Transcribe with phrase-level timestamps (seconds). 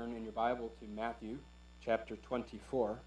[0.00, 1.36] turn in your Bible to Matthew
[1.84, 2.98] chapter 24.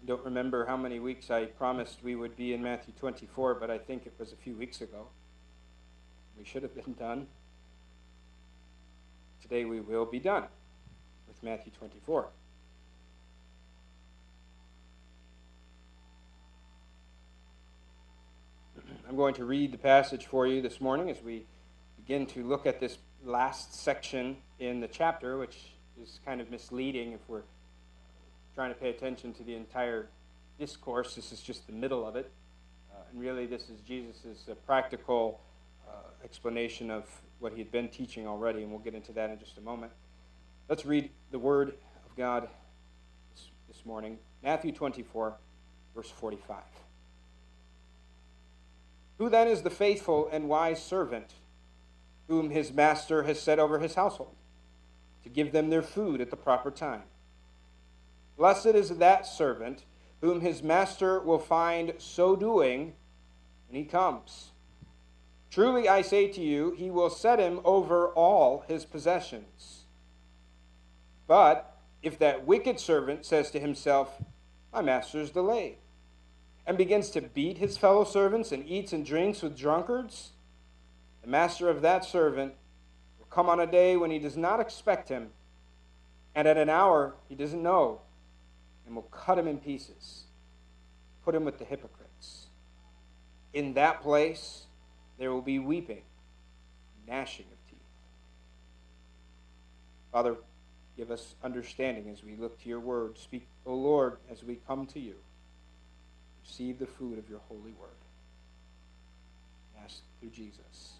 [0.00, 3.72] I don't remember how many weeks I promised we would be in Matthew 24, but
[3.72, 5.08] I think it was a few weeks ago.
[6.38, 7.26] We should have been done.
[9.42, 10.44] Today we will be done
[11.26, 12.28] with Matthew 24.
[19.08, 21.46] I'm going to read the passage for you this morning as we
[21.96, 25.72] begin to look at this last section in the chapter, which
[26.02, 27.42] is kind of misleading if we're
[28.54, 30.08] trying to pay attention to the entire
[30.58, 31.14] discourse.
[31.14, 32.30] This is just the middle of it.
[32.92, 35.40] Uh, and really, this is Jesus' uh, practical
[35.88, 37.04] uh, explanation of
[37.40, 39.92] what he had been teaching already, and we'll get into that in just a moment.
[40.68, 42.48] Let's read the Word of God
[43.34, 45.34] this, this morning Matthew 24,
[45.94, 46.58] verse 45.
[49.18, 51.34] Who then is the faithful and wise servant
[52.28, 54.34] whom his master has set over his household
[55.22, 57.02] to give them their food at the proper time?
[58.36, 59.84] Blessed is that servant
[60.20, 62.94] whom his master will find so doing
[63.68, 64.50] when he comes.
[65.50, 69.84] Truly I say to you, he will set him over all his possessions.
[71.26, 74.22] But if that wicked servant says to himself,
[74.72, 75.76] My master is delayed,
[76.66, 80.32] and begins to beat his fellow servants and eats and drinks with drunkards,
[81.24, 82.52] the master of that servant
[83.18, 85.30] will come on a day when he does not expect him,
[86.34, 88.02] and at an hour he doesn't know,
[88.84, 90.24] and will cut him in pieces,
[91.24, 92.48] put him with the hypocrites.
[93.54, 94.64] In that place
[95.18, 96.02] there will be weeping,
[97.08, 97.78] gnashing of teeth.
[100.12, 100.36] Father,
[100.94, 103.16] give us understanding as we look to your word.
[103.16, 105.14] Speak, O Lord, as we come to you
[106.46, 107.88] receive the food of your holy word.
[109.82, 110.98] Ask through Jesus.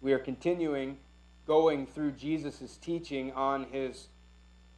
[0.00, 0.98] We are continuing
[1.46, 4.08] going through Jesus' teaching on his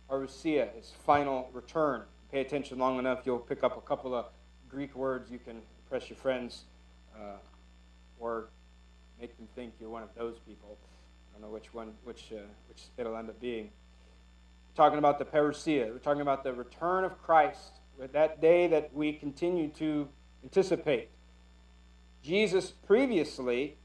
[0.08, 2.02] parousia, his final return.
[2.32, 4.26] Pay attention long enough, you'll pick up a couple of
[4.70, 6.64] Greek words you can impress your friends
[7.14, 7.36] uh,
[8.18, 8.48] or
[9.20, 10.78] make them think you're one of those people.
[10.78, 13.64] I don't know which one, which, uh, which it'll end up being.
[13.64, 15.92] We're talking about the parousia.
[15.92, 20.08] We're talking about the return of Christ, that day that we continue to
[20.42, 21.10] anticipate.
[22.22, 23.76] Jesus previously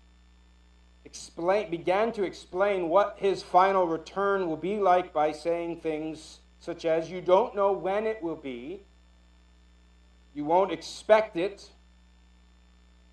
[1.06, 6.84] explain, began to explain what his final return will be like by saying things such
[6.84, 8.82] as, You don't know when it will be,
[10.34, 11.70] you won't expect it,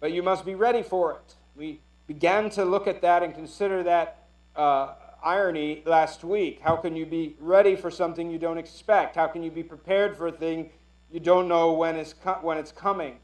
[0.00, 1.34] but you must be ready for it.
[1.54, 4.24] We began to look at that and consider that
[4.56, 6.60] uh, irony last week.
[6.62, 9.16] How can you be ready for something you don't expect?
[9.16, 10.70] How can you be prepared for a thing
[11.12, 13.18] you don't know when it's, co- when it's coming?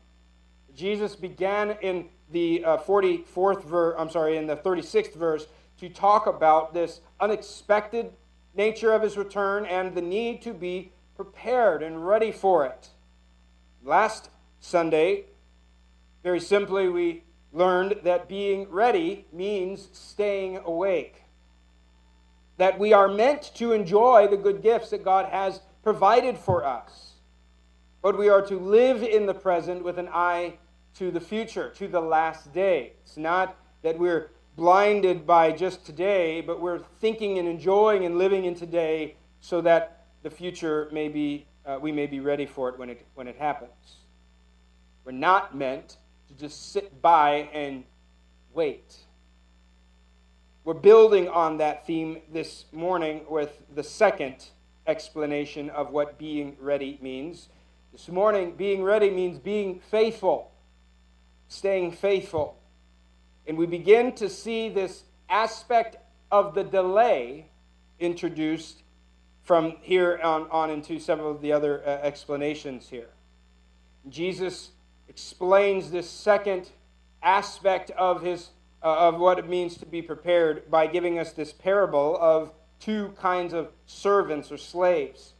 [0.74, 5.46] Jesus began in the uh, 44th verse, I'm sorry, in the 36th verse
[5.80, 8.12] to talk about this unexpected
[8.54, 12.90] nature of his return and the need to be prepared and ready for it.
[13.84, 14.30] Last
[14.60, 15.24] Sunday,
[16.22, 21.22] very simply, we learned that being ready means staying awake
[22.58, 27.14] that we are meant to enjoy the good gifts that God has provided for us.
[28.02, 30.58] But we are to live in the present with an eye
[30.98, 32.92] to the future, to the last day.
[33.04, 38.44] It's not that we're blinded by just today, but we're thinking and enjoying and living
[38.44, 42.78] in today so that the future may be, uh, we may be ready for it
[42.78, 43.70] when, it when it happens.
[45.04, 47.84] We're not meant to just sit by and
[48.52, 48.96] wait.
[50.64, 54.48] We're building on that theme this morning with the second
[54.88, 57.48] explanation of what being ready means.
[57.92, 60.50] This morning, being ready means being faithful,
[61.48, 62.58] staying faithful.
[63.46, 65.96] And we begin to see this aspect
[66.30, 67.46] of the delay
[67.98, 68.82] introduced
[69.42, 73.08] from here on, on into several of the other uh, explanations here.
[74.08, 74.70] Jesus
[75.08, 76.70] explains this second
[77.22, 78.50] aspect of his
[78.82, 83.12] uh, of what it means to be prepared by giving us this parable of two
[83.18, 85.32] kinds of servants or slaves.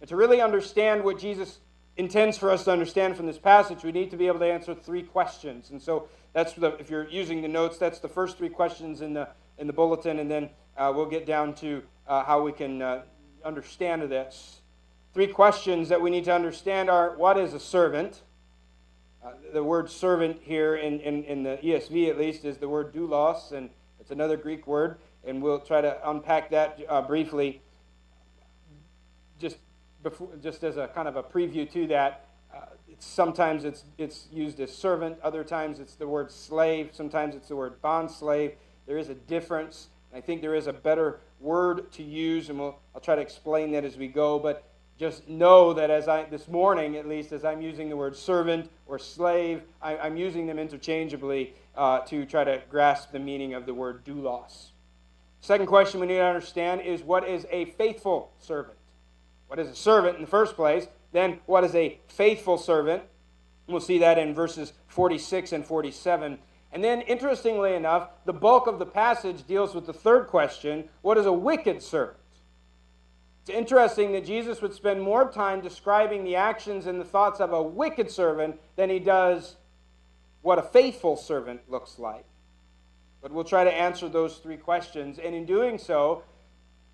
[0.00, 1.60] And to really understand what Jesus
[1.96, 4.74] intends for us to understand from this passage, we need to be able to answer
[4.74, 5.70] three questions.
[5.70, 9.14] And so that's the, if you're using the notes, that's the first three questions in
[9.14, 12.82] the in the bulletin, and then uh, we'll get down to uh, how we can
[12.82, 13.02] uh,
[13.44, 14.60] understand this.
[15.12, 18.22] Three questions that we need to understand are: What is a servant?
[19.24, 22.92] Uh, the word servant here in, in, in the ESV at least is the word
[22.92, 27.62] doulos, and it's another Greek word, and we'll try to unpack that uh, briefly.
[30.04, 32.60] Just, before, just as a kind of a preview to that, uh,
[32.90, 37.48] it's, sometimes it's, it's used as servant, other times it's the word slave, sometimes it's
[37.48, 38.52] the word bond slave.
[38.86, 39.88] There is a difference.
[40.14, 43.72] I think there is a better word to use, and we'll, I'll try to explain
[43.72, 44.38] that as we go.
[44.38, 44.64] But
[44.98, 48.70] just know that as I, this morning at least, as I'm using the word servant
[48.86, 53.64] or slave, I, am using them interchangeably uh, to try to grasp the meaning of
[53.64, 54.66] the word doulos.
[55.40, 58.76] Second question we need to understand is what is a faithful servant?
[59.46, 60.86] What is a servant in the first place?
[61.12, 63.02] Then, what is a faithful servant?
[63.66, 66.38] We'll see that in verses 46 and 47.
[66.72, 71.16] And then, interestingly enough, the bulk of the passage deals with the third question what
[71.16, 72.18] is a wicked servant?
[73.42, 77.52] It's interesting that Jesus would spend more time describing the actions and the thoughts of
[77.52, 79.56] a wicked servant than he does
[80.40, 82.24] what a faithful servant looks like.
[83.22, 85.18] But we'll try to answer those three questions.
[85.18, 86.22] And in doing so,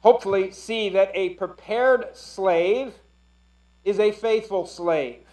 [0.01, 2.95] hopefully see that a prepared slave
[3.85, 5.25] is a faithful slave.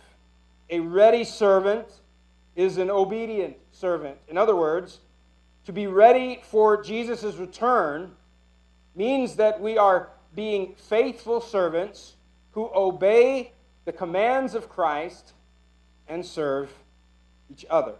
[0.70, 1.88] A ready servant
[2.56, 4.18] is an obedient servant.
[4.28, 5.00] In other words,
[5.66, 8.12] to be ready for Jesus' return
[8.96, 12.16] means that we are being faithful servants
[12.52, 13.52] who obey
[13.86, 15.34] the commands of Christ
[16.08, 16.72] and serve
[17.50, 17.96] each other.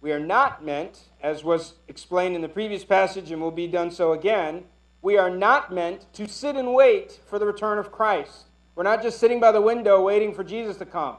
[0.00, 3.90] We are not meant, as was explained in the previous passage and will be done
[3.90, 4.64] so again,
[5.04, 8.46] we are not meant to sit and wait for the return of Christ.
[8.74, 11.18] We're not just sitting by the window waiting for Jesus to come.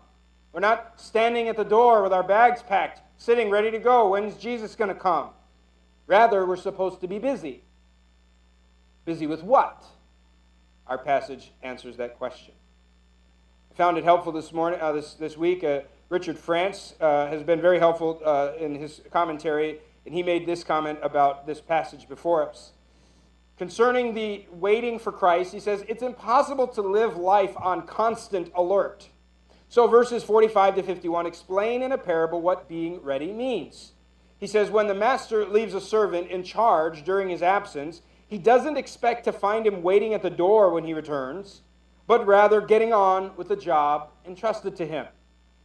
[0.51, 4.09] We're not standing at the door with our bags packed, sitting ready to go.
[4.09, 5.29] When's Jesus going to come?
[6.07, 7.61] Rather, we're supposed to be busy.
[9.05, 9.85] Busy with what?
[10.87, 12.55] Our passage answers that question.
[13.71, 15.63] I found it helpful this morning, uh, this, this week.
[15.63, 19.77] Uh, Richard France uh, has been very helpful uh, in his commentary,
[20.07, 22.71] and he made this comment about this passage before us.
[23.57, 29.09] Concerning the waiting for Christ, he says, It's impossible to live life on constant alert.
[29.69, 33.93] So, verses 45 to 51 explain in a parable what being ready means.
[34.37, 38.77] He says, When the master leaves a servant in charge during his absence, he doesn't
[38.77, 41.61] expect to find him waiting at the door when he returns,
[42.07, 45.07] but rather getting on with the job entrusted to him.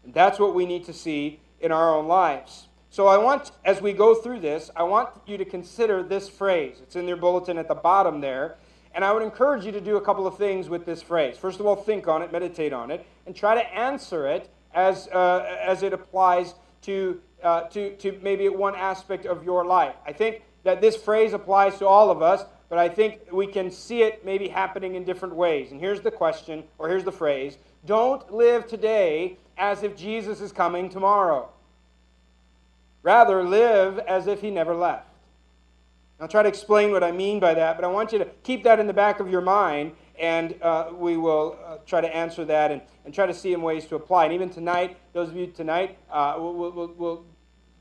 [0.04, 2.69] And that's what we need to see in our own lives.
[2.92, 6.78] So I want, as we go through this, I want you to consider this phrase.
[6.82, 8.56] It's in your bulletin at the bottom there.
[8.92, 11.38] And I would encourage you to do a couple of things with this phrase.
[11.38, 15.06] First of all, think on it, meditate on it, and try to answer it as,
[15.08, 19.94] uh, as it applies to, uh, to, to maybe one aspect of your life.
[20.04, 23.70] I think that this phrase applies to all of us, but I think we can
[23.70, 25.70] see it maybe happening in different ways.
[25.70, 30.50] And here's the question, or here's the phrase Don't live today as if Jesus is
[30.50, 31.50] coming tomorrow.
[33.02, 35.06] Rather, live as if he never left.
[36.20, 38.62] I'll try to explain what I mean by that, but I want you to keep
[38.64, 42.44] that in the back of your mind, and uh, we will uh, try to answer
[42.44, 44.26] that and, and try to see in ways to apply.
[44.26, 47.25] And even tonight, those of you tonight, uh, we'll, we'll, we'll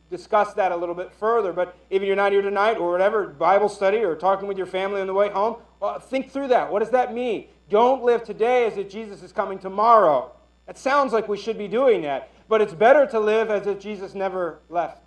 [0.10, 1.52] discuss that a little bit further.
[1.52, 5.02] But if you're not here tonight or whatever, Bible study or talking with your family
[5.02, 6.72] on the way home, well, think through that.
[6.72, 7.48] What does that mean?
[7.70, 10.32] Don't live today as if Jesus is coming tomorrow.
[10.66, 12.32] That sounds like we should be doing that.
[12.48, 15.04] But it's better to live as if Jesus never left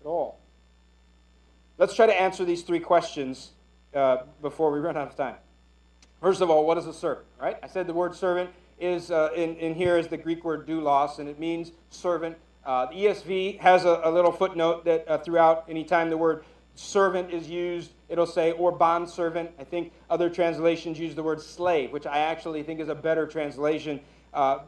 [0.00, 0.38] at all.
[1.78, 3.50] Let's try to answer these three questions
[3.94, 5.36] uh, before we run out of time.
[6.20, 7.26] First of all, what is a servant?
[7.40, 7.56] Right?
[7.62, 11.18] I said the word servant is uh, in, in here is the Greek word doulos,
[11.18, 15.64] and it means servant uh, the ESV has a, a, little footnote that uh, throughout,
[15.68, 16.44] anytime the word
[16.74, 19.50] servant is used, it'll say, or bond servant.
[19.58, 23.26] I think other translations use the word slave, which I actually think is a better
[23.26, 24.00] translation.
[24.34, 24.58] Uh,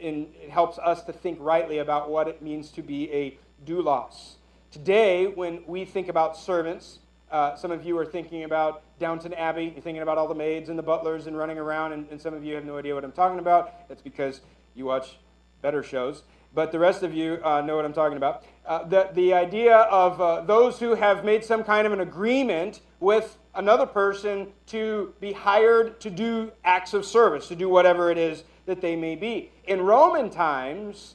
[0.00, 4.34] in, it helps us to think rightly about what it means to be a doulos.
[4.70, 6.98] Today, when we think about servants,
[7.30, 9.64] uh, some of you are thinking about Downton Abbey.
[9.64, 12.34] You're thinking about all the maids and the butlers and running around, and, and some
[12.34, 13.88] of you have no idea what I'm talking about.
[13.88, 14.40] That's because
[14.74, 15.16] you watch
[15.62, 16.22] better shows
[16.54, 18.44] but the rest of you uh, know what I'm talking about.
[18.66, 22.80] Uh, the, the idea of uh, those who have made some kind of an agreement
[23.00, 28.18] with another person to be hired to do acts of service, to do whatever it
[28.18, 29.50] is that they may be.
[29.64, 31.14] In Roman times,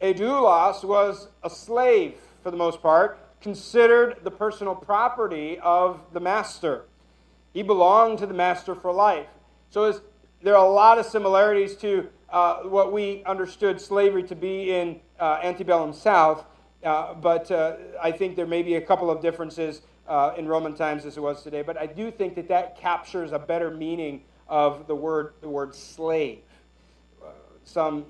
[0.00, 6.20] a doulos was a slave for the most part, considered the personal property of the
[6.20, 6.84] master.
[7.52, 9.26] He belonged to the master for life.
[9.70, 10.00] So
[10.42, 15.00] there are a lot of similarities to uh, what we understood slavery to be in
[15.20, 16.44] uh, antebellum South,
[16.82, 20.74] uh, but uh, I think there may be a couple of differences uh, in Roman
[20.74, 21.62] times as it was today.
[21.62, 25.74] But I do think that that captures a better meaning of the word, the word
[25.74, 26.38] slave.
[27.64, 28.04] some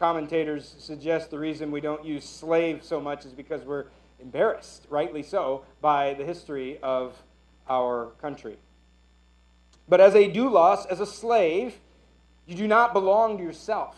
[0.00, 3.84] commentators suggest the reason we don't use slave so much is because we're
[4.18, 7.22] embarrassed, rightly so, by the history of
[7.68, 8.56] our country.
[9.86, 11.74] But as a doulos, as a slave,
[12.46, 13.94] you do not belong to yourself.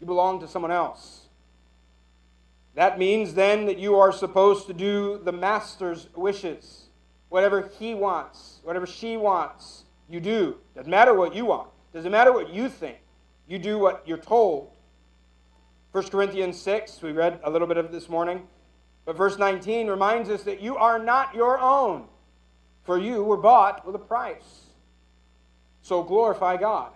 [0.00, 1.28] You belong to someone else.
[2.74, 6.86] That means then that you are supposed to do the master's wishes.
[7.28, 10.56] Whatever he wants, whatever she wants, you do.
[10.74, 11.68] Doesn't matter what you want.
[11.92, 12.96] Doesn't matter what you think.
[13.50, 14.70] You do what you're told.
[15.90, 18.46] 1 Corinthians 6, we read a little bit of this morning.
[19.04, 22.04] But verse 19 reminds us that you are not your own,
[22.84, 24.66] for you were bought with a price.
[25.82, 26.92] So glorify God.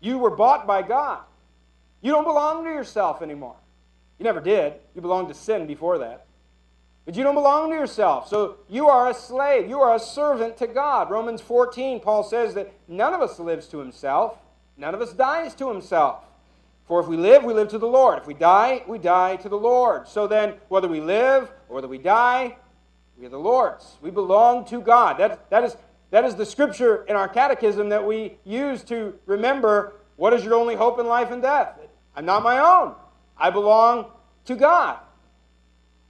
[0.00, 1.20] You were bought by God.
[2.00, 3.56] You don't belong to yourself anymore.
[4.18, 4.72] You never did.
[4.94, 6.24] You belonged to sin before that.
[7.04, 8.28] But you don't belong to yourself.
[8.28, 9.68] So you are a slave.
[9.68, 11.10] You are a servant to God.
[11.10, 14.38] Romans 14, Paul says that none of us lives to himself,
[14.76, 16.24] none of us dies to himself.
[16.86, 18.18] For if we live, we live to the Lord.
[18.18, 20.06] If we die, we die to the Lord.
[20.06, 22.56] So then, whether we live or whether we die,
[23.18, 23.96] we are the Lord's.
[24.00, 25.18] We belong to God.
[25.18, 25.76] That, that, is,
[26.10, 30.54] that is the scripture in our catechism that we use to remember what is your
[30.54, 31.78] only hope in life and death.
[32.14, 32.94] I'm not my own.
[33.36, 34.06] I belong
[34.44, 34.98] to God.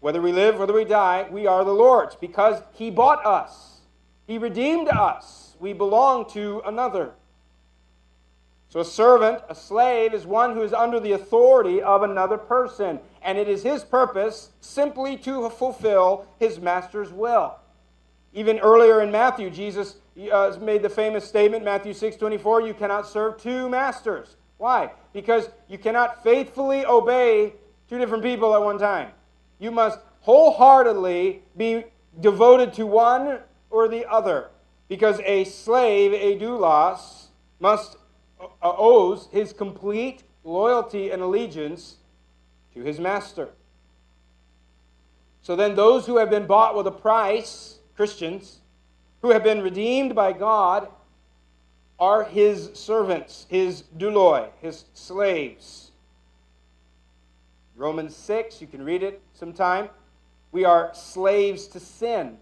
[0.01, 3.81] Whether we live, or whether we die, we are the Lord's because He bought us.
[4.27, 5.57] He redeemed us.
[5.59, 7.13] We belong to another.
[8.77, 13.01] So, a servant, a slave, is one who is under the authority of another person,
[13.23, 17.57] and it is his purpose simply to fulfill his master's will.
[18.35, 19.97] Even earlier in Matthew, Jesus
[20.31, 24.37] uh, made the famous statement, Matthew 6 24, you cannot serve two masters.
[24.59, 24.91] Why?
[25.15, 27.55] Because you cannot faithfully obey
[27.89, 29.09] two different people at one time.
[29.59, 31.85] You must wholeheartedly be
[32.21, 33.39] devoted to one
[33.71, 34.51] or the other.
[34.87, 37.29] Because a slave, a doulos,
[37.59, 37.97] must
[38.39, 41.97] Uh, owes his complete loyalty and allegiance
[42.75, 43.49] to his master.
[45.43, 48.59] So then, those who have been bought with a price, Christians,
[49.23, 50.89] who have been redeemed by God,
[51.99, 55.93] are his servants, his douloi, his slaves.
[57.77, 59.89] Romans 6, you can read it sometime.
[60.53, 62.39] We are slaves to sin.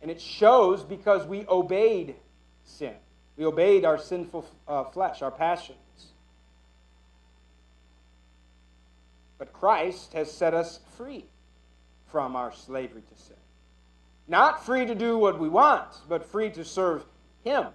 [0.00, 2.14] And it shows because we obeyed
[2.64, 2.94] sin.
[3.42, 6.12] We obeyed our sinful uh, flesh, our passions.
[9.36, 11.24] But Christ has set us free
[12.06, 13.34] from our slavery to sin.
[14.28, 17.04] Not free to do what we want, but free to serve
[17.42, 17.66] Him.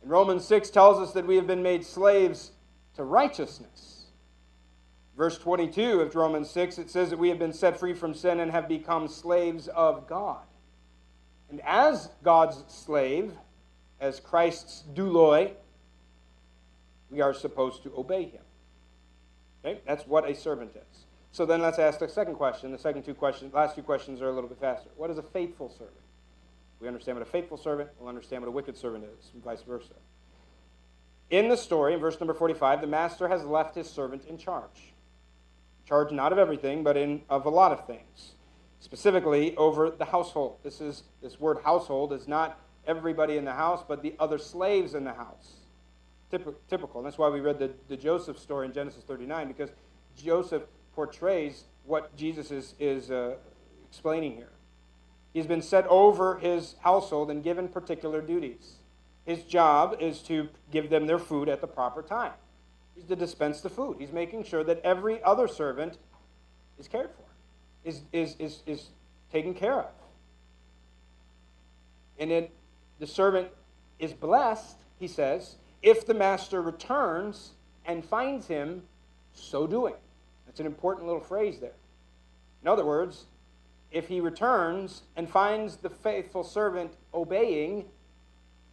[0.00, 2.52] And Romans 6 tells us that we have been made slaves
[2.94, 4.04] to righteousness.
[5.16, 8.38] Verse 22 of Romans 6, it says that we have been set free from sin
[8.38, 10.44] and have become slaves of God.
[11.50, 13.32] And as God's slave,
[14.00, 15.52] as Christ's douloi,
[17.10, 18.42] we are supposed to obey him.
[19.64, 19.80] Okay?
[19.86, 21.04] That's what a servant is.
[21.32, 22.70] So then let's ask the second question.
[22.70, 24.88] The second two questions, last two questions are a little bit faster.
[24.96, 25.96] What is a faithful servant?
[26.80, 29.62] We understand what a faithful servant, we'll understand what a wicked servant is, and vice
[29.62, 29.94] versa.
[31.30, 34.92] In the story, in verse number 45, the master has left his servant in charge.
[35.86, 38.34] Charge not of everything, but in, of a lot of things.
[38.80, 40.58] Specifically over the household.
[40.62, 44.94] This is this word household is not everybody in the house, but the other slaves
[44.94, 45.54] in the house.
[46.30, 47.00] Typical.
[47.00, 49.70] And that's why we read the, the Joseph story in Genesis 39, because
[50.16, 50.62] Joseph
[50.94, 53.34] portrays what Jesus is, is uh,
[53.88, 54.50] explaining here.
[55.32, 58.76] He's been set over his household and given particular duties.
[59.26, 62.32] His job is to give them their food at the proper time.
[62.94, 63.96] He's to dispense the food.
[63.98, 65.98] He's making sure that every other servant
[66.78, 67.24] is cared for,
[67.88, 68.88] is, is, is, is
[69.32, 69.90] taken care of.
[72.18, 72.52] And it
[72.98, 73.48] the servant
[73.98, 77.52] is blessed, he says, if the master returns
[77.84, 78.82] and finds him
[79.32, 79.94] so doing.
[80.46, 81.74] That's an important little phrase there.
[82.62, 83.24] In other words,
[83.90, 87.84] if he returns and finds the faithful servant obeying,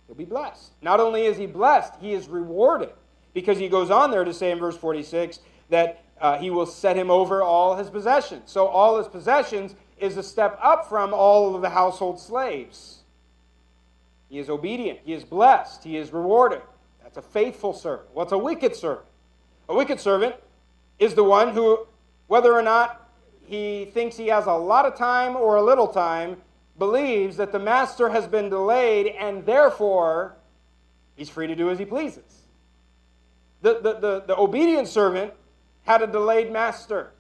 [0.08, 0.72] he'll be blessed.
[0.82, 2.92] Not only is he blessed, he is rewarded.
[3.34, 6.96] Because he goes on there to say in verse 46 that uh, he will set
[6.96, 8.44] him over all his possessions.
[8.52, 13.01] So all his possessions is a step up from all of the household slaves.
[14.32, 15.00] He is obedient.
[15.04, 15.84] He is blessed.
[15.84, 16.62] He is rewarded.
[17.04, 18.08] That's a faithful servant.
[18.14, 19.06] What's a wicked servant?
[19.68, 20.36] A wicked servant
[21.00, 21.86] is the one who,
[22.28, 23.10] whether or not
[23.46, 26.38] he thinks he has a lot of time or a little time,
[26.80, 30.38] believes that the master has been delayed and therefore
[31.16, 32.44] he's free to do as he pleases.
[33.62, 35.34] The, the, the, the obedient servant
[35.84, 37.12] had a delayed master.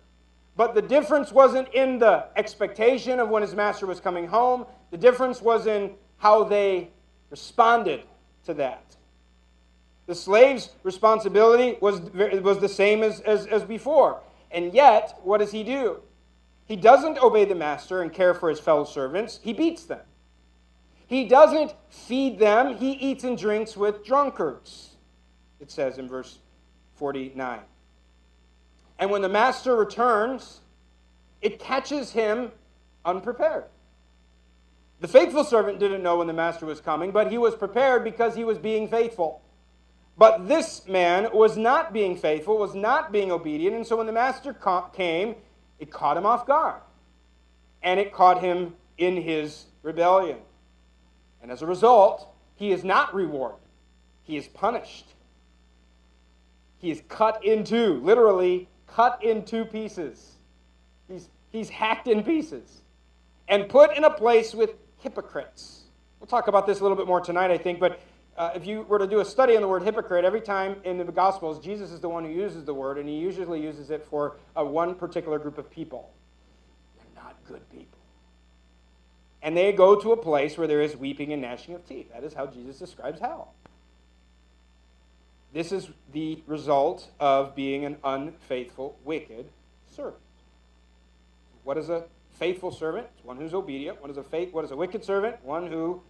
[0.55, 4.65] But the difference wasn't in the expectation of when his master was coming home.
[4.91, 6.91] The difference was in how they
[7.31, 8.03] responded
[8.45, 8.83] to that.
[10.05, 14.19] The slave's responsibility was, was the same as, as, as before.
[14.51, 16.01] And yet, what does he do?
[16.65, 20.01] He doesn't obey the master and care for his fellow servants, he beats them.
[21.07, 24.91] He doesn't feed them, he eats and drinks with drunkards,
[25.59, 26.39] it says in verse
[26.95, 27.59] 49.
[28.99, 30.61] And when the master returns,
[31.41, 32.51] it catches him
[33.03, 33.65] unprepared.
[35.01, 38.35] The faithful servant didn't know when the master was coming, but he was prepared because
[38.35, 39.41] he was being faithful.
[40.15, 44.13] But this man was not being faithful, was not being obedient, and so when the
[44.13, 44.55] master
[44.93, 45.35] came,
[45.79, 46.81] it caught him off guard.
[47.81, 50.37] And it caught him in his rebellion.
[51.41, 53.57] And as a result, he is not rewarded,
[54.21, 55.07] he is punished.
[56.77, 60.33] He is cut in two, literally cut in two pieces.
[61.07, 62.81] He's, he's hacked in pieces
[63.47, 65.83] and put in a place with hypocrites.
[66.19, 67.99] We'll talk about this a little bit more tonight, I think, but
[68.37, 70.97] uh, if you were to do a study on the word hypocrite, every time in
[70.97, 74.05] the Gospels, Jesus is the one who uses the word, and he usually uses it
[74.05, 76.11] for uh, one particular group of people.
[76.97, 77.99] They're not good people.
[79.41, 82.11] And they go to a place where there is weeping and gnashing of teeth.
[82.13, 83.53] That is how Jesus describes hell.
[85.53, 89.49] This is the result of being an unfaithful, wicked
[89.93, 90.21] servant.
[91.63, 92.05] What is a
[92.41, 93.05] faithful servant?
[93.21, 94.01] One who's obedient.
[94.01, 94.51] What is a faith?
[94.51, 95.35] What is a wicked servant?
[95.43, 96.01] One who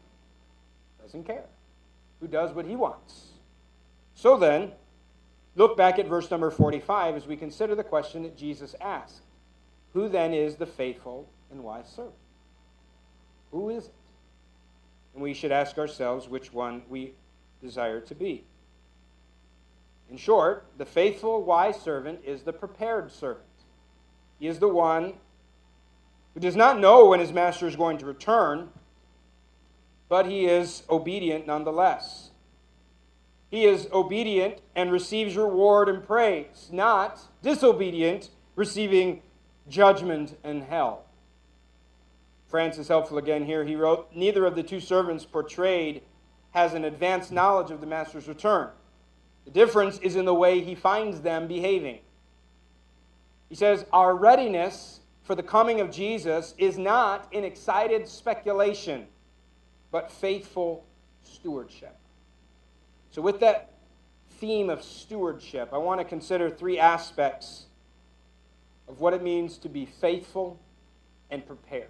[1.03, 1.43] doesn't care,
[2.21, 3.31] who does what he wants.
[4.15, 4.71] So then,
[5.57, 9.23] look back at verse number 45 as we consider the question that Jesus asked.
[9.91, 12.15] Who then is the faithful and wise servant?
[13.51, 13.93] Who is it?
[15.13, 17.11] And we should ask ourselves which one we
[17.61, 18.45] desire to be.
[20.09, 23.43] In short, the faithful, wise servant is the prepared servant.
[24.39, 25.15] He is the one
[26.33, 28.69] who does not know when his master is going to return,
[30.07, 32.31] but he is obedient nonetheless.
[33.49, 39.21] He is obedient and receives reward and praise, not disobedient, receiving
[39.67, 41.05] judgment and hell.
[42.47, 43.65] France's helpful again here.
[43.65, 46.01] He wrote Neither of the two servants portrayed
[46.51, 48.69] has an advanced knowledge of the master's return.
[49.45, 51.99] The difference is in the way he finds them behaving.
[53.49, 59.07] He says, Our readiness for the coming of Jesus is not in excited speculation,
[59.91, 60.85] but faithful
[61.23, 61.95] stewardship.
[63.11, 63.73] So, with that
[64.39, 67.65] theme of stewardship, I want to consider three aspects
[68.87, 70.59] of what it means to be faithful
[71.29, 71.89] and prepared.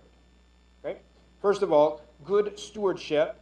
[0.84, 1.00] Okay?
[1.41, 3.39] First of all, good stewardship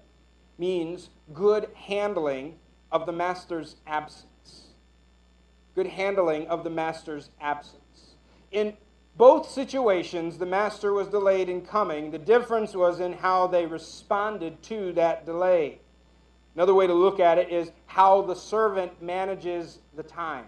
[0.57, 2.55] means good handling
[2.91, 4.67] of the master's absence.
[5.75, 8.15] Good handling of the master's absence.
[8.51, 8.75] In
[9.19, 12.09] both situations, the master was delayed in coming.
[12.09, 15.79] The difference was in how they responded to that delay.
[16.55, 20.45] Another way to look at it is how the servant manages the time.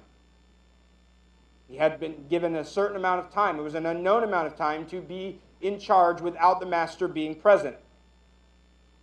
[1.68, 4.56] He had been given a certain amount of time, it was an unknown amount of
[4.56, 7.76] time to be in charge without the master being present.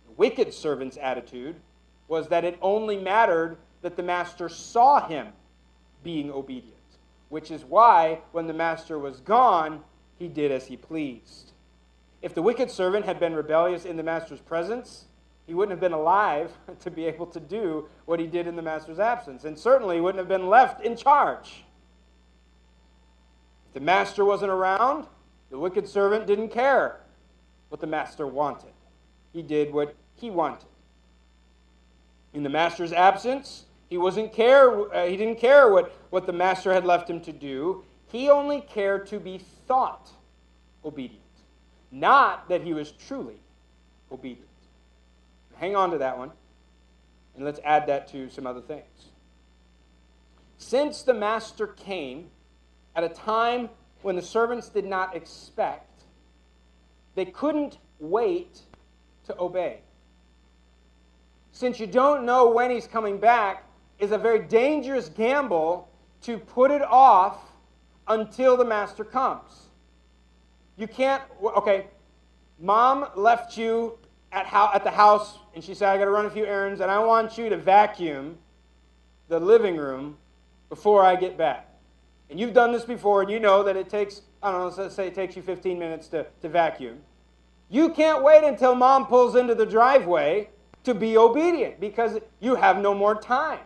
[0.07, 1.57] The wicked servant's attitude
[2.07, 5.27] was that it only mattered that the master saw him
[6.03, 6.78] being obedient,
[7.29, 9.83] which is why when the master was gone,
[10.17, 11.53] he did as he pleased.
[12.21, 15.05] If the wicked servant had been rebellious in the master's presence,
[15.47, 18.61] he wouldn't have been alive to be able to do what he did in the
[18.61, 21.63] master's absence, and certainly wouldn't have been left in charge.
[23.67, 25.05] If the master wasn't around,
[25.49, 26.99] the wicked servant didn't care
[27.69, 28.73] what the master wanted.
[29.31, 30.67] He did what he wanted.
[32.33, 34.93] In the master's absence, he wasn't care.
[34.93, 37.83] Uh, he didn't care what, what the master had left him to do.
[38.07, 40.09] He only cared to be thought
[40.83, 41.21] obedient,
[41.91, 43.39] not that he was truly
[44.11, 44.47] obedient.
[45.55, 46.31] Hang on to that one,
[47.35, 49.09] and let's add that to some other things.
[50.57, 52.29] Since the master came
[52.95, 53.69] at a time
[54.01, 56.03] when the servants did not expect,
[57.15, 58.61] they couldn't wait
[59.25, 59.81] to obey
[61.59, 63.65] since you don't know when he's coming back,
[63.99, 65.89] is a very dangerous gamble
[66.21, 67.37] to put it off
[68.07, 69.67] until the master comes.
[70.77, 71.87] You can't, okay,
[72.59, 73.97] mom left you
[74.31, 76.89] at, at the house and she said, I got to run a few errands and
[76.89, 78.37] I want you to vacuum
[79.27, 80.17] the living room
[80.69, 81.67] before I get back.
[82.29, 84.95] And you've done this before and you know that it takes, I don't know, let's
[84.95, 86.99] say it takes you 15 minutes to, to vacuum.
[87.69, 90.49] You can't wait until mom pulls into the driveway
[90.83, 93.59] to be obedient because you have no more time.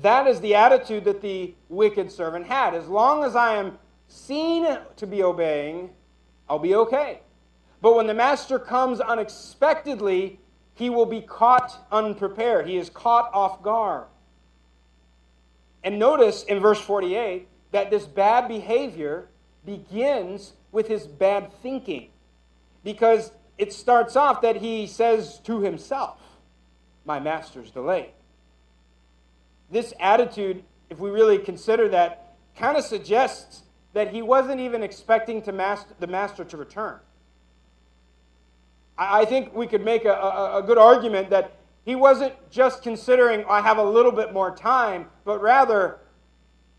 [0.00, 2.74] That is the attitude that the wicked servant had.
[2.74, 3.78] As long as I am
[4.08, 5.90] seen to be obeying,
[6.48, 7.20] I'll be okay.
[7.80, 10.40] But when the master comes unexpectedly,
[10.74, 12.66] he will be caught unprepared.
[12.66, 14.06] He is caught off guard.
[15.84, 19.28] And notice in verse 48 that this bad behavior
[19.64, 22.08] begins with his bad thinking.
[22.82, 26.18] Because it starts off that he says to himself,
[27.04, 28.10] My master's delayed.
[29.74, 35.42] This attitude, if we really consider that, kind of suggests that he wasn't even expecting
[35.42, 37.00] to master, the master to return.
[38.96, 42.84] I, I think we could make a, a, a good argument that he wasn't just
[42.84, 45.98] considering, I have a little bit more time, but rather,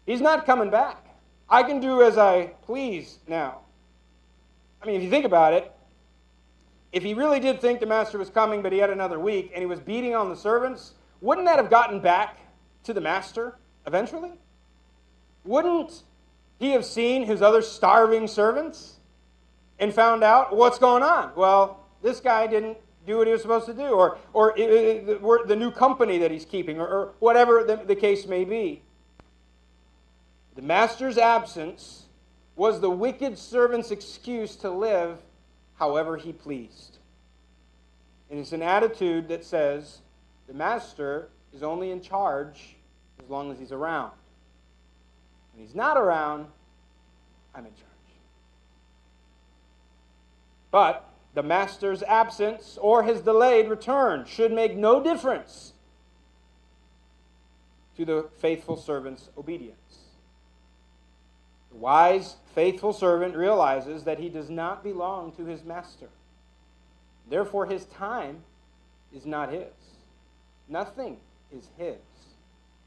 [0.05, 1.17] he's not coming back.
[1.49, 3.59] I can do as I please now.
[4.81, 5.69] I mean, if you think about it,
[6.93, 9.61] if he really did think the master was coming, but he had another week, and
[9.61, 12.37] he was beating on the servants, wouldn't that have gotten back
[12.85, 14.31] to the master eventually?
[15.43, 16.03] Wouldn't
[16.59, 18.99] he have seen his other starving servants
[19.79, 21.31] and found out what's going on?
[21.35, 25.11] Well, this guy didn't do what he was supposed to do, or, or uh, uh,
[25.13, 28.81] uh, the new company that he's keeping, or, whatever the case may be.
[30.55, 32.05] The master's absence
[32.55, 35.19] was the wicked servant's excuse to live
[35.77, 36.97] however he pleased.
[38.29, 39.99] And it's an attitude that says
[40.47, 42.75] the master is only in charge
[43.23, 44.11] as long as he's around.
[45.53, 46.47] When he's not around,
[47.53, 47.85] I'm in charge.
[50.69, 55.71] But the master's absence or his delayed return should make no difference
[57.95, 59.99] to the faithful servant's obedience.
[61.71, 66.09] The wise, faithful servant realizes that he does not belong to his master.
[67.29, 68.43] Therefore, his time
[69.13, 69.71] is not his.
[70.67, 71.17] Nothing
[71.55, 71.95] is his.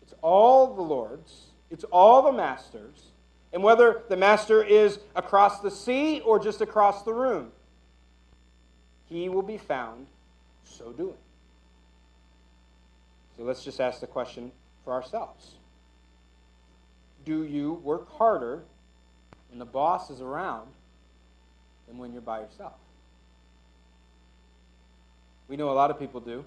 [0.02, 3.12] It's all the Lord's, it's all the master's.
[3.52, 7.50] And whether the master is across the sea or just across the room,
[9.06, 10.06] he will be found
[10.64, 11.16] so doing.
[13.36, 14.52] So let's just ask the question
[14.84, 15.54] for ourselves
[17.24, 18.64] Do you work harder
[19.48, 20.68] when the boss is around
[21.86, 22.74] than when you're by yourself?
[25.48, 26.44] We know a lot of people do.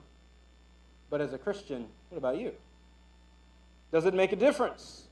[1.12, 2.52] But as a Christian, what about you?
[3.91, 5.04] Does it make a difference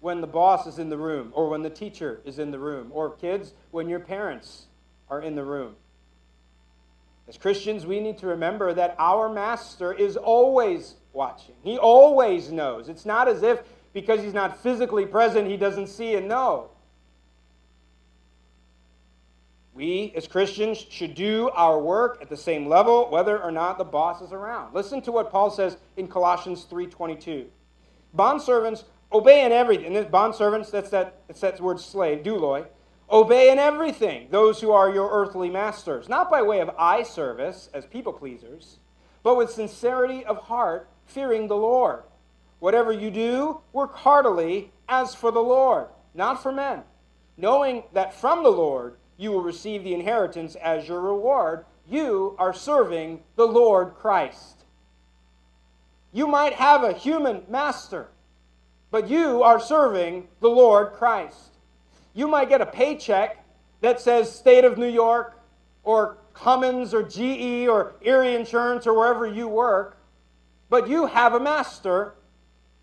[0.00, 2.88] when the boss is in the room, or when the teacher is in the room,
[2.90, 4.64] or kids, when your parents
[5.10, 5.76] are in the room?
[7.28, 11.54] As Christians, we need to remember that our master is always watching.
[11.62, 12.88] He always knows.
[12.88, 16.70] It's not as if because he's not physically present, he doesn't see and know.
[19.74, 23.84] We, as Christians, should do our work at the same level, whether or not the
[23.84, 24.74] boss is around.
[24.74, 27.46] Listen to what Paul says in Colossians 3.22.
[28.14, 29.96] Bondservants, obey in everything.
[29.96, 32.66] And bondservants, that's that, that's that word slave, douloi.
[33.10, 37.70] Obey in everything those who are your earthly masters, not by way of eye service
[37.72, 38.78] as people pleasers,
[39.22, 42.04] but with sincerity of heart, fearing the Lord.
[42.58, 46.82] Whatever you do, work heartily as for the Lord, not for men,
[47.36, 51.64] knowing that from the Lord you will receive the inheritance as your reward.
[51.88, 54.64] You are serving the Lord Christ.
[56.12, 58.08] You might have a human master,
[58.90, 61.56] but you are serving the Lord Christ.
[62.14, 63.44] You might get a paycheck
[63.80, 65.38] that says State of New York
[65.82, 69.96] or Cummins or GE or Erie Insurance or wherever you work,
[70.68, 72.14] but you have a master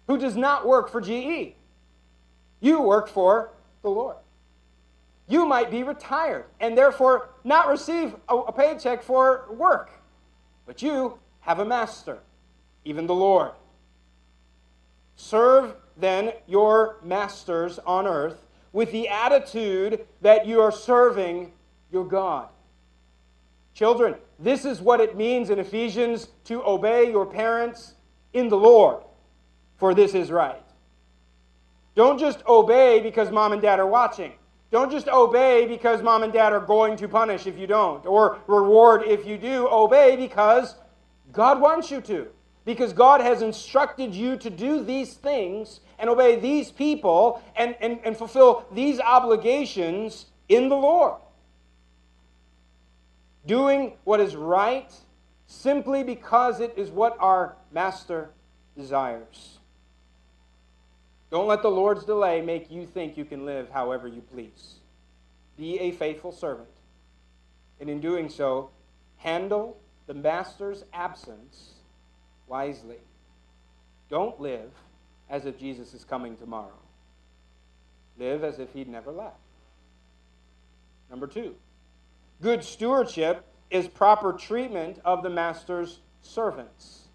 [0.08, 1.56] who does not work for GE.
[2.60, 4.18] You work for the Lord.
[5.30, 9.92] You might be retired and therefore not receive a, a paycheck for work,
[10.66, 12.18] but you have a master,
[12.84, 13.52] even the Lord.
[15.16, 21.52] Serve then your masters on earth with the attitude that you are serving
[21.92, 22.50] your God.
[23.76, 27.94] Children, this is what it means in Ephesians to obey your parents
[28.34, 29.04] in the Lord,
[29.78, 30.64] for this is right.
[31.94, 34.34] Don't just obey because mom and dad are watching.
[34.72, 38.40] Don't just obey because mom and dad are going to punish if you don't, or
[38.48, 39.68] reward if you do.
[39.68, 40.76] Obey because
[41.32, 42.28] God wants you to.
[42.66, 48.00] Because God has instructed you to do these things and obey these people and, and,
[48.04, 51.16] and fulfill these obligations in the Lord.
[53.48, 54.94] Doing what is right
[55.48, 58.30] simply because it is what our Master
[58.78, 59.59] desires.
[61.32, 64.76] Don't let the Lord's delay make you think you can live however you please.
[65.58, 66.70] Be a faithful servant.
[67.80, 68.72] And in doing so,
[69.18, 71.74] handle the Master's absence
[72.48, 72.98] wisely.
[74.10, 74.72] Don't live
[75.30, 76.80] as if Jesus is coming tomorrow.
[78.18, 79.38] Live as if he'd never left.
[81.10, 81.56] Number two,
[82.42, 87.09] good stewardship is proper treatment of the master's servants.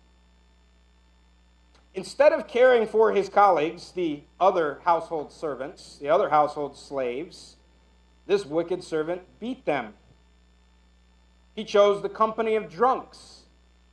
[1.94, 7.56] Instead of caring for his colleagues, the other household servants, the other household slaves,
[8.26, 9.94] this wicked servant beat them.
[11.54, 13.42] He chose the company of drunks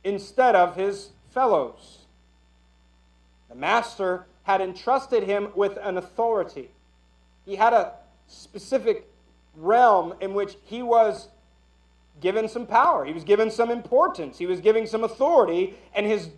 [0.02, 2.06] instead of his fellows.
[3.48, 6.70] The master had entrusted him with an authority.
[7.44, 7.92] He had a
[8.26, 9.08] specific
[9.54, 11.28] realm in which he was
[12.20, 16.30] given some power, he was given some importance, he was given some authority, and his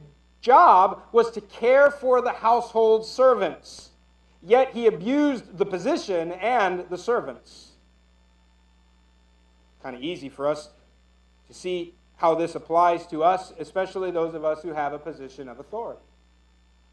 [0.44, 3.90] job was to care for the household servants.
[4.42, 7.72] Yet he abused the position and the servants.
[9.82, 10.68] Kind of easy for us
[11.48, 15.48] to see how this applies to us, especially those of us who have a position
[15.48, 16.02] of authority.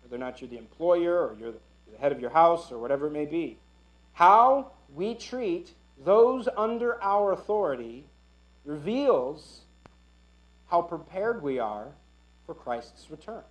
[0.01, 3.07] Whether or not you're the employer or you're the head of your house or whatever
[3.07, 3.57] it may be.
[4.13, 5.73] How we treat
[6.05, 8.05] those under our authority
[8.63, 9.61] reveals
[10.67, 11.89] how prepared we are
[12.51, 13.43] for Christ's return.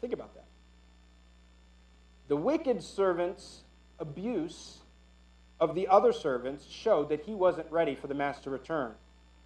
[0.00, 0.44] Think about that.
[2.28, 3.62] The wicked servant's
[3.98, 4.78] abuse
[5.58, 8.92] of the other servants showed that he wasn't ready for the master return.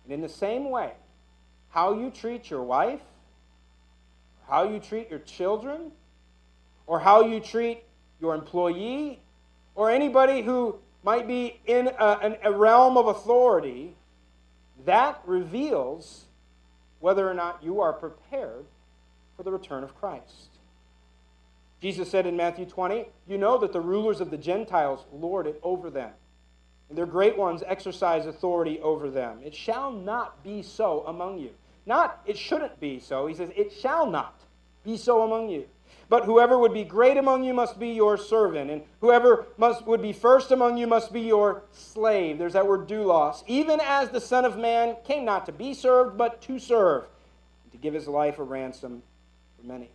[0.05, 0.93] And in the same way,
[1.71, 3.01] how you treat your wife,
[4.47, 5.93] how you treat your children,
[6.87, 7.85] or how you treat
[8.21, 9.23] your employee,
[9.77, 13.95] or anybody who might be in a, a realm of authority,
[14.85, 16.27] that reveals
[17.01, 18.65] whether or not you are prepared
[19.37, 20.59] for the return of Christ.
[21.81, 25.61] Jesus said in Matthew 20, You know that the rulers of the Gentiles lord it
[25.63, 26.11] over them,
[26.89, 29.39] and their great ones exercise authority over them.
[29.45, 31.51] It shall not be so among you.
[31.87, 33.27] Not, it shouldn't be so.
[33.27, 34.41] He says, It shall not
[34.85, 35.67] be so among you.
[36.09, 40.01] But whoever would be great among you must be your servant, and whoever must, would
[40.01, 42.39] be first among you must be your slave.
[42.39, 43.45] There's that word doulos.
[43.47, 47.05] Even as the Son of Man came not to be served, but to serve,
[47.65, 49.03] and to give his life a ransom
[49.59, 49.91] for many.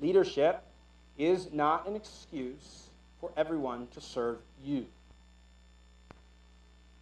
[0.00, 0.62] Leadership
[1.16, 4.86] is not an excuse for everyone to serve you.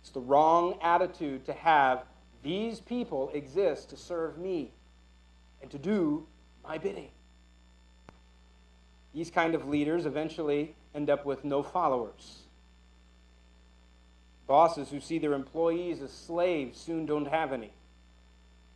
[0.03, 2.05] It's the wrong attitude to have
[2.45, 4.71] these people exist to serve me
[5.63, 6.27] and to do
[6.63, 7.09] my bidding.
[9.15, 12.41] These kind of leaders eventually end up with no followers.
[14.47, 17.71] Bosses who see their employees as slaves soon don't have any,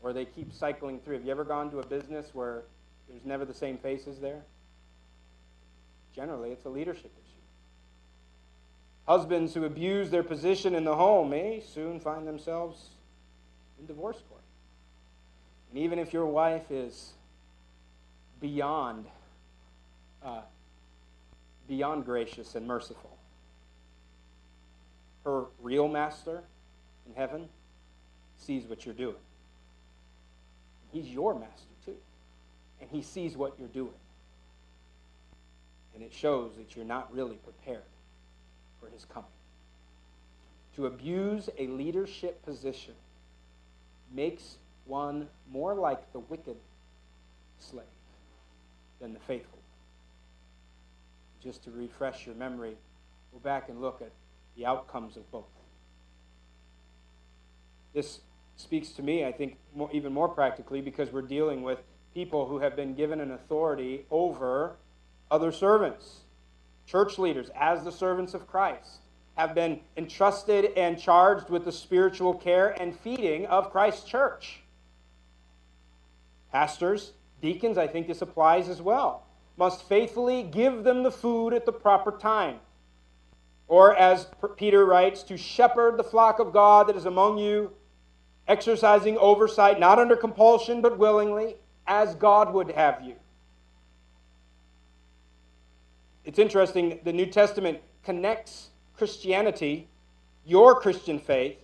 [0.00, 1.14] or they keep cycling through.
[1.14, 2.62] Have you ever gone to a business where
[3.08, 4.42] there's never the same faces there?
[6.14, 7.28] Generally, it's a leadership issue.
[9.06, 12.90] Husbands who abuse their position in the home may soon find themselves
[13.78, 14.42] in divorce court.
[15.70, 17.12] And even if your wife is
[18.40, 19.04] beyond
[20.24, 20.40] uh,
[21.68, 23.16] beyond gracious and merciful.
[25.24, 26.42] Her real master
[27.06, 27.48] in heaven
[28.38, 29.16] sees what you're doing.
[30.92, 31.96] He's your master too.
[32.80, 33.90] And he sees what you're doing.
[35.94, 37.82] And it shows that you're not really prepared
[38.80, 39.28] for his coming.
[40.76, 42.94] To abuse a leadership position
[44.14, 46.56] makes one more like the wicked
[47.58, 47.84] slave
[49.00, 49.57] than the faithful
[51.42, 52.76] just to refresh your memory,
[53.32, 54.10] go back and look at
[54.56, 55.44] the outcomes of both.
[57.94, 58.20] This
[58.56, 61.78] speaks to me, I think, more, even more practically because we're dealing with
[62.12, 64.76] people who have been given an authority over
[65.30, 66.20] other servants.
[66.86, 69.00] Church leaders, as the servants of Christ,
[69.36, 74.60] have been entrusted and charged with the spiritual care and feeding of Christ's church.
[76.50, 79.27] Pastors, deacons, I think this applies as well
[79.58, 82.60] must faithfully give them the food at the proper time.
[83.66, 87.72] Or, as Peter writes, to shepherd the flock of God that is among you,
[88.46, 93.16] exercising oversight, not under compulsion, but willingly, as God would have you.
[96.24, 99.88] It's interesting, the New Testament connects Christianity,
[100.46, 101.58] your Christian faith,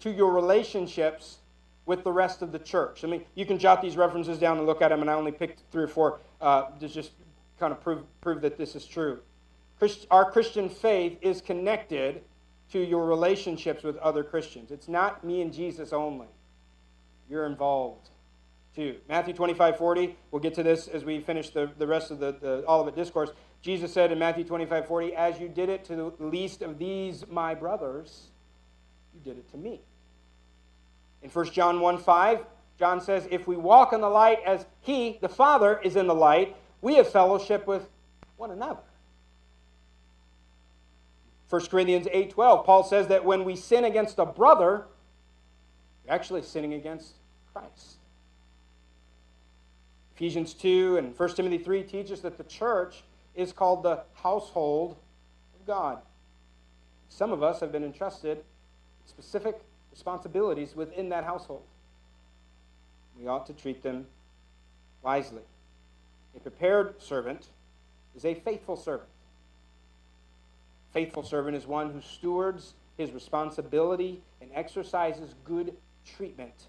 [0.00, 1.38] to your relationships
[1.86, 3.02] with the rest of the church.
[3.04, 5.32] I mean, you can jot these references down and look at them, and I only
[5.32, 7.12] picked three or four uh, just
[7.58, 9.20] kind of prove, prove that this is true.
[9.78, 12.22] Christ, our Christian faith is connected
[12.72, 14.70] to your relationships with other Christians.
[14.70, 16.26] It's not me and Jesus only.
[17.30, 18.10] You're involved
[18.74, 18.96] too.
[19.08, 22.32] Matthew 25, 40, we'll get to this as we finish the, the rest of the,
[22.32, 23.30] the Olivet Discourse.
[23.60, 27.24] Jesus said in Matthew 25, 40, As you did it to the least of these
[27.28, 28.28] my brothers,
[29.14, 29.80] you did it to me.
[31.22, 32.44] In 1 John 1, 5,
[32.78, 36.14] John says, If we walk in the light as he, the Father, is in the
[36.14, 37.88] light, we have fellowship with
[38.36, 38.80] one another.
[41.48, 44.86] 1 Corinthians 8:12 Paul says that when we sin against a brother,
[46.04, 47.14] we're actually sinning against
[47.52, 47.96] Christ.
[50.14, 54.96] Ephesians 2 and 1 Timothy 3 teach us that the church is called the household
[55.58, 55.98] of God.
[57.08, 58.44] Some of us have been entrusted
[59.06, 59.60] specific
[59.90, 61.62] responsibilities within that household.
[63.18, 64.06] We ought to treat them
[65.02, 65.42] wisely.
[66.38, 67.48] A prepared servant
[68.14, 69.08] is a faithful servant.
[70.92, 76.68] Faithful servant is one who stewards his responsibility and exercises good treatment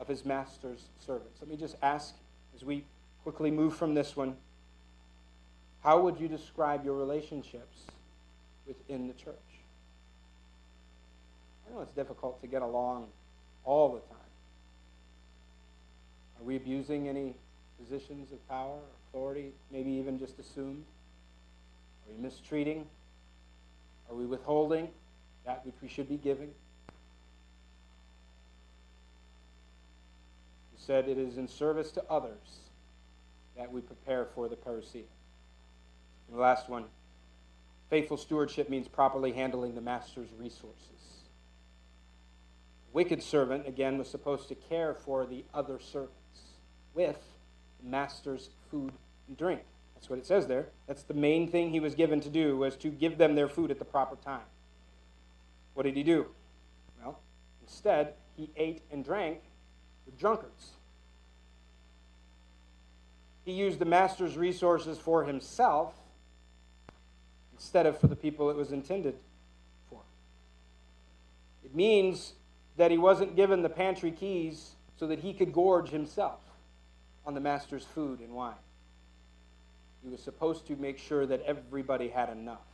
[0.00, 1.38] of his master's servants.
[1.42, 2.14] Let me just ask
[2.56, 2.84] as we
[3.22, 4.36] quickly move from this one
[5.82, 7.82] how would you describe your relationships
[8.66, 9.34] within the church?
[11.68, 13.08] I know it's difficult to get along
[13.64, 14.16] all the time.
[16.40, 17.34] Are we abusing any
[17.82, 20.84] positions of power, authority, maybe even just assumed?
[22.06, 22.86] Are we mistreating?
[24.08, 24.88] Are we withholding
[25.44, 26.50] that which we should be giving?
[30.76, 32.60] He said it is in service to others
[33.56, 35.04] that we prepare for the parousia.
[36.28, 36.84] And the last one
[37.90, 40.80] faithful stewardship means properly handling the master's resources.
[42.92, 46.12] wicked servant, again, was supposed to care for the other servants
[46.94, 47.33] with
[47.84, 48.92] master's food
[49.28, 49.60] and drink.
[49.94, 50.66] That's what it says there.
[50.86, 53.70] That's the main thing he was given to do, was to give them their food
[53.70, 54.44] at the proper time.
[55.74, 56.26] What did he do?
[57.02, 57.18] Well,
[57.62, 59.40] instead, he ate and drank
[60.06, 60.72] with drunkards.
[63.44, 65.94] He used the master's resources for himself
[67.54, 69.16] instead of for the people it was intended
[69.88, 70.00] for.
[71.64, 72.34] It means
[72.76, 76.40] that he wasn't given the pantry keys so that he could gorge himself
[77.26, 78.54] on the master's food and wine.
[80.02, 82.66] He was supposed to make sure that everybody had enough.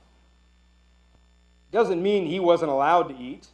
[1.71, 3.47] Doesn't mean he wasn't allowed to eat.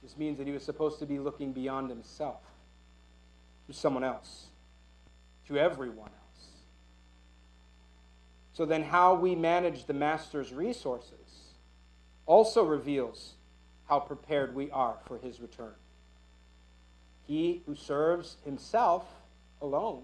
[0.00, 2.40] It just means that he was supposed to be looking beyond himself
[3.66, 4.46] to someone else,
[5.48, 6.46] to everyone else.
[8.52, 11.54] So then, how we manage the master's resources
[12.26, 13.32] also reveals
[13.88, 15.74] how prepared we are for his return.
[17.26, 19.04] He who serves himself
[19.62, 20.02] alone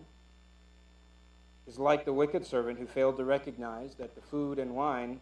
[1.66, 5.20] is like the wicked servant who failed to recognize that the food and wine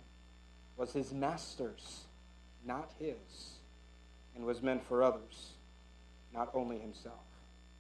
[0.77, 2.05] was his master's,
[2.65, 3.57] not his,
[4.37, 5.55] and was meant for others,
[6.33, 7.25] not only himself.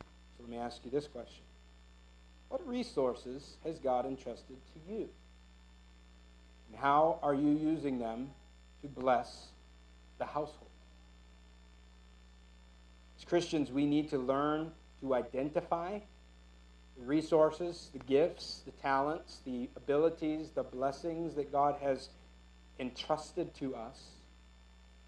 [0.00, 1.44] So let me ask you this question
[2.48, 5.08] What resources has God entrusted to you?
[6.68, 8.30] And how are you using them
[8.82, 9.46] to bless
[10.18, 10.70] the household?
[13.18, 16.00] As Christians, we need to learn to identify
[16.98, 22.08] the resources, the gifts, the talents, the abilities, the blessings that God has
[22.78, 24.02] entrusted to us,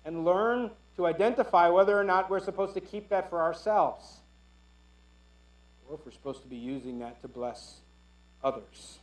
[0.05, 4.21] and learn to identify whether or not we're supposed to keep that for ourselves
[5.89, 7.81] or if we're supposed to be using that to bless
[8.45, 8.99] others.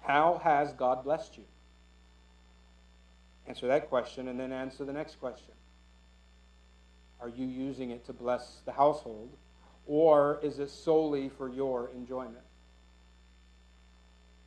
[0.00, 1.44] How has God blessed you?
[3.46, 5.52] Answer that question and then answer the next question.
[7.20, 9.30] Are you using it to bless the household,
[9.86, 12.44] or is it solely for your enjoyment?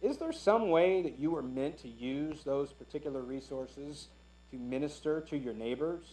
[0.01, 4.09] Is there some way that you were meant to use those particular resources
[4.51, 6.05] to minister to your neighbors,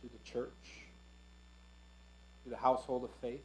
[0.00, 0.50] to the church,
[2.44, 3.44] to the household of faith?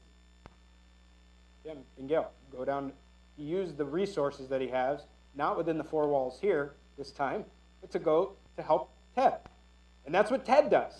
[1.65, 2.93] Yeah, and Gail, go down.
[3.35, 7.45] He used the resources that he has, not within the four walls here this time,
[7.81, 9.39] but to go to help Ted.
[10.05, 10.93] And that's what Ted does.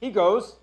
[0.00, 0.56] He goes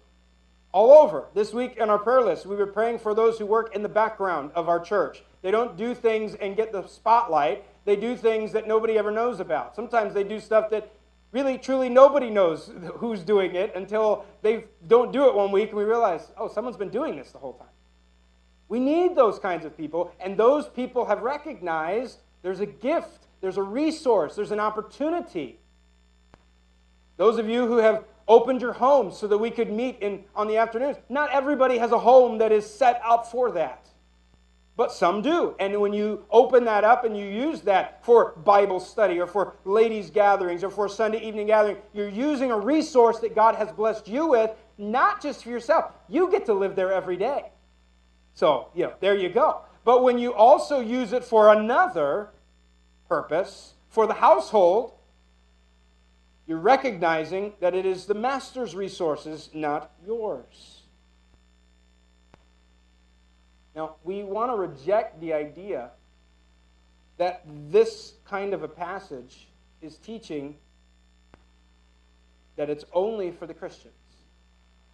[0.71, 1.25] all over.
[1.33, 3.89] This week in our prayer list, we were praying for those who work in the
[3.89, 5.23] background of our church.
[5.41, 9.39] They don't do things and get the spotlight, they do things that nobody ever knows
[9.39, 9.75] about.
[9.75, 10.91] Sometimes they do stuff that
[11.31, 15.77] really, truly nobody knows who's doing it until they don't do it one week and
[15.77, 17.67] we realize, oh, someone's been doing this the whole time.
[18.67, 23.57] We need those kinds of people, and those people have recognized there's a gift, there's
[23.57, 25.59] a resource, there's an opportunity.
[27.17, 30.47] Those of you who have opened your home so that we could meet in, on
[30.47, 30.97] the afternoons.
[31.09, 33.89] Not everybody has a home that is set up for that,
[34.77, 35.55] but some do.
[35.59, 39.55] And when you open that up and you use that for Bible study or for
[39.65, 44.07] ladies' gatherings or for Sunday evening gathering, you're using a resource that God has blessed
[44.07, 45.91] you with, not just for yourself.
[46.07, 47.51] You get to live there every day.
[48.35, 49.63] So, you know, there you go.
[49.83, 52.29] But when you also use it for another
[53.07, 54.93] purpose, for the household,
[56.49, 60.81] you're recognizing that it is the master's resources, not yours.
[63.75, 65.91] Now, we want to reject the idea
[67.17, 69.47] that this kind of a passage
[69.83, 70.57] is teaching
[72.55, 73.93] that it's only for the Christians.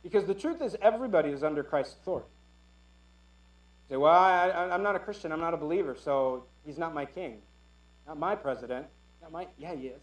[0.03, 2.27] Because the truth is, everybody is under Christ's authority.
[3.87, 6.93] You say, well, I, am not a Christian, I'm not a believer, so he's not
[6.93, 7.37] my king,
[8.05, 8.87] not my president,
[9.21, 9.47] not my.
[9.57, 10.01] Yeah, he is.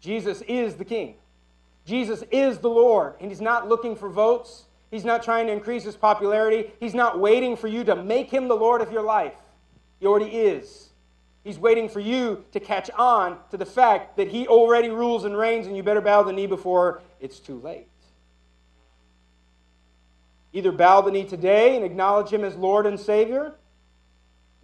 [0.00, 1.16] Jesus is the king.
[1.84, 4.64] Jesus is the Lord, and he's not looking for votes.
[4.90, 6.72] He's not trying to increase his popularity.
[6.80, 9.34] He's not waiting for you to make him the Lord of your life.
[10.00, 10.90] He already is.
[11.46, 15.36] He's waiting for you to catch on to the fact that He already rules and
[15.36, 17.86] reigns, and you better bow the knee before it's too late.
[20.52, 23.54] Either bow the knee today and acknowledge Him as Lord and Savior,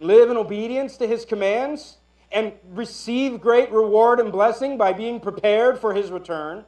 [0.01, 1.99] live in obedience to His commands,
[2.33, 6.65] and receive great reward and blessing by being prepared for His return,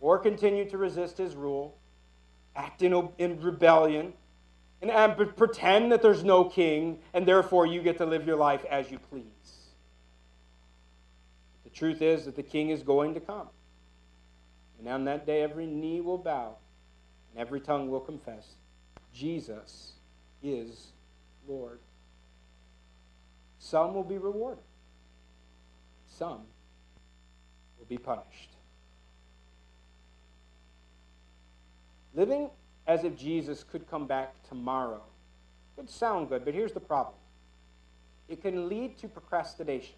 [0.00, 1.76] or continue to resist His rule,
[2.56, 4.14] act in, in rebellion,
[4.80, 8.64] and, and pretend that there's no king, and therefore you get to live your life
[8.70, 9.24] as you please.
[11.64, 13.48] The truth is that the king is going to come.
[14.78, 16.56] And on that day, every knee will bow
[17.30, 18.56] and every tongue will confess
[19.14, 19.92] Jesus
[20.42, 20.88] is
[21.46, 21.78] Lord.
[23.62, 24.64] Some will be rewarded,
[26.08, 26.40] some
[27.78, 28.50] will be punished.
[32.12, 32.50] Living
[32.88, 35.00] as if Jesus could come back tomorrow
[35.76, 37.14] could sound good, but here's the problem
[38.28, 39.94] it can lead to procrastination.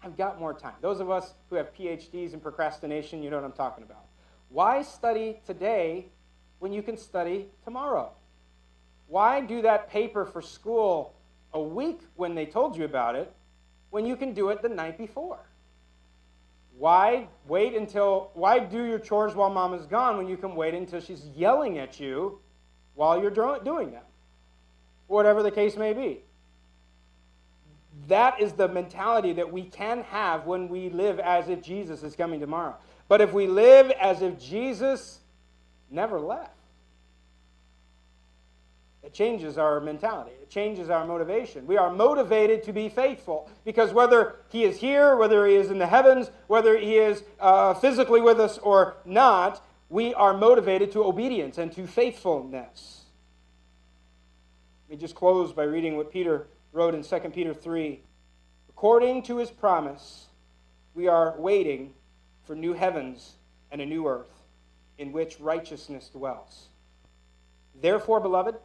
[0.00, 0.74] I've got more time.
[0.80, 4.04] Those of us who have PhDs in procrastination, you know what I'm talking about.
[4.48, 6.06] Why study today
[6.60, 8.12] when you can study tomorrow?
[9.08, 11.16] Why do that paper for school
[11.52, 13.32] a week when they told you about it
[13.90, 15.40] when you can do it the night before?
[16.78, 20.74] Why wait until, why do your chores while mom is gone when you can wait
[20.74, 22.38] until she's yelling at you
[22.94, 24.04] while you're doing them?
[25.08, 26.20] Whatever the case may be.
[28.06, 32.14] That is the mentality that we can have when we live as if Jesus is
[32.14, 32.76] coming tomorrow.
[33.08, 35.20] But if we live as if Jesus
[35.90, 36.59] never left.
[39.02, 40.32] It changes our mentality.
[40.42, 41.66] It changes our motivation.
[41.66, 45.78] We are motivated to be faithful because whether He is here, whether He is in
[45.78, 51.04] the heavens, whether He is uh, physically with us or not, we are motivated to
[51.04, 53.04] obedience and to faithfulness.
[54.88, 58.00] Let me just close by reading what Peter wrote in 2 Peter 3.
[58.68, 60.26] According to His promise,
[60.94, 61.94] we are waiting
[62.44, 63.36] for new heavens
[63.72, 64.42] and a new earth
[64.98, 66.66] in which righteousness dwells.
[67.80, 68.56] Therefore, beloved,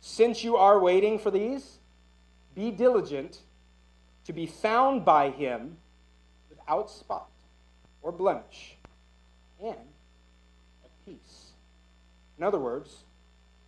[0.00, 1.78] since you are waiting for these,
[2.54, 3.38] be diligent
[4.24, 5.76] to be found by him
[6.48, 7.30] without spot
[8.02, 8.76] or blemish
[9.62, 9.76] and
[10.84, 11.52] at peace.
[12.38, 13.04] In other words,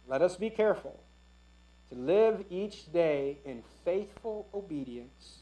[0.09, 0.99] let us be careful
[1.91, 5.41] to live each day in faithful obedience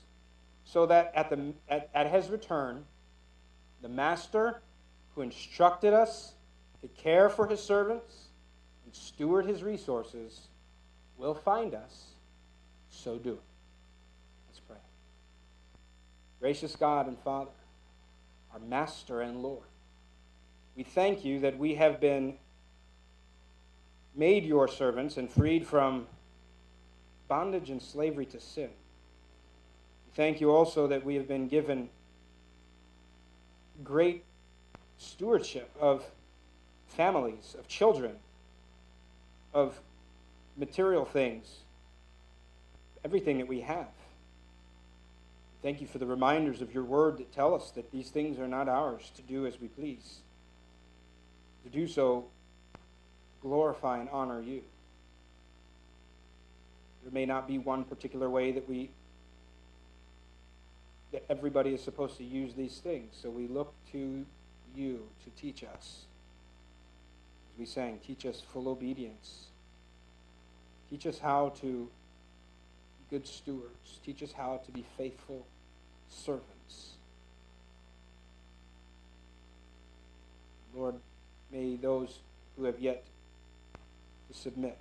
[0.64, 2.84] so that at, the, at, at his return,
[3.82, 4.60] the master
[5.14, 6.34] who instructed us
[6.82, 8.28] to care for his servants
[8.84, 10.48] and steward his resources
[11.20, 12.06] will find us,
[12.88, 13.40] so do it.
[14.48, 14.76] Let's pray.
[16.40, 17.50] Gracious God and Father,
[18.52, 19.66] our Master and Lord,
[20.76, 22.34] we thank you that we have been
[24.16, 26.06] made your servants and freed from
[27.28, 28.70] bondage and slavery to sin.
[30.06, 31.90] We thank you also that we have been given
[33.84, 34.24] great
[34.96, 36.02] stewardship of
[36.88, 38.16] families, of children,
[39.52, 39.80] of
[40.60, 41.46] material things,
[43.04, 43.88] everything that we have.
[45.62, 48.46] Thank you for the reminders of your word that tell us that these things are
[48.46, 50.20] not ours to do as we please.
[51.64, 52.26] To do so,
[53.42, 54.62] glorify and honor you.
[57.02, 58.90] There may not be one particular way that we
[61.12, 63.18] that everybody is supposed to use these things.
[63.20, 64.24] So we look to
[64.76, 66.04] you to teach us
[67.60, 69.49] we sang, teach us full obedience.
[70.90, 71.88] Teach us how to
[72.98, 74.00] be good stewards.
[74.04, 75.46] Teach us how to be faithful
[76.08, 76.94] servants.
[80.74, 80.96] Lord,
[81.52, 82.18] may those
[82.56, 83.04] who have yet
[84.28, 84.78] to submit,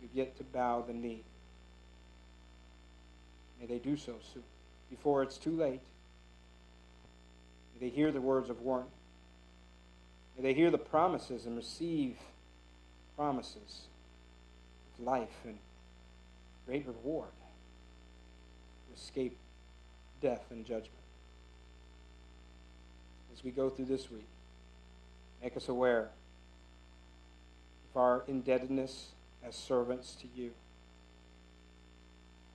[0.00, 1.22] who have yet to bow the knee,
[3.60, 4.42] may they do so soon,
[4.88, 5.80] before it's too late.
[7.74, 8.90] May they hear the words of warning.
[10.36, 12.16] May they hear the promises and receive
[13.16, 13.82] promises
[15.02, 15.58] life and
[16.66, 17.30] great reward
[18.94, 19.36] escape
[20.20, 20.90] death and judgment.
[23.32, 24.26] As we go through this week,
[25.42, 26.10] make us aware
[27.90, 29.08] of our indebtedness
[29.46, 30.50] as servants to you,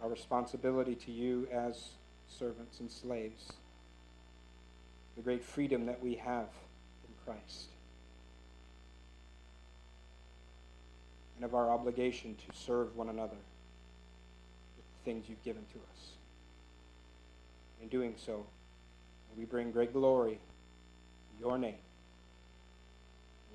[0.01, 1.89] our responsibility to you as
[2.29, 3.53] servants and slaves,
[5.15, 6.49] the great freedom that we have
[7.07, 7.69] in Christ.
[11.35, 13.37] And of our obligation to serve one another
[14.77, 16.09] with the things you've given to us.
[17.81, 18.45] In doing so,
[19.37, 21.75] we bring great glory to your name.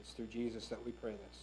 [0.01, 1.39] It's through Jesus that we pray this.